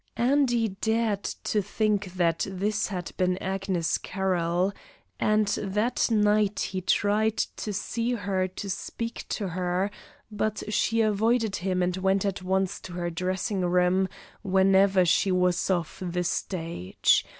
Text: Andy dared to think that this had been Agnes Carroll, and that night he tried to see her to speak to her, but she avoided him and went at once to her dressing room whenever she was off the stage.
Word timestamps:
Andy 0.17 0.69
dared 0.69 1.23
to 1.25 1.61
think 1.61 2.13
that 2.15 2.47
this 2.49 2.87
had 2.87 3.11
been 3.17 3.37
Agnes 3.37 3.99
Carroll, 3.99 4.73
and 5.19 5.47
that 5.49 6.09
night 6.09 6.59
he 6.61 6.81
tried 6.81 7.37
to 7.37 7.71
see 7.71 8.13
her 8.13 8.47
to 8.47 8.67
speak 8.67 9.27
to 9.29 9.49
her, 9.49 9.91
but 10.31 10.63
she 10.73 11.01
avoided 11.01 11.57
him 11.57 11.83
and 11.83 11.97
went 11.97 12.25
at 12.25 12.41
once 12.41 12.79
to 12.79 12.93
her 12.93 13.11
dressing 13.11 13.61
room 13.63 14.09
whenever 14.41 15.05
she 15.05 15.31
was 15.31 15.69
off 15.69 16.01
the 16.03 16.23
stage. 16.23 17.23